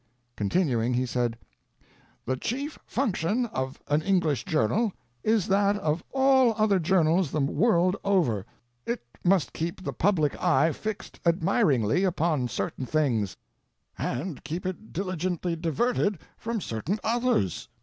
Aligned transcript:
Continuing, 0.35 0.95
he 0.95 1.05
said: 1.05 1.37
The 2.25 2.35
chief 2.35 2.79
function 2.87 3.45
of 3.45 3.79
an 3.87 4.01
English 4.01 4.45
journal 4.45 4.93
is 5.21 5.47
that 5.49 5.75
of 5.75 6.03
all 6.11 6.55
other 6.57 6.79
journals 6.79 7.29
the 7.29 7.39
world 7.39 7.95
over: 8.03 8.43
it 8.87 9.03
must 9.23 9.53
keep 9.53 9.83
the 9.83 9.93
public 9.93 10.35
eye 10.41 10.71
fixed 10.71 11.19
admiringly 11.23 12.03
upon 12.03 12.47
certain 12.47 12.87
things, 12.87 13.37
and 13.95 14.43
keep 14.43 14.65
it 14.65 14.91
diligently 14.91 15.55
diverted 15.55 16.17
from 16.35 16.61
certain 16.61 16.97
others. 17.03 17.67